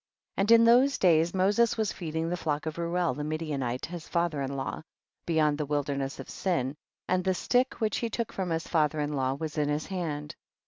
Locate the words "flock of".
2.35-2.79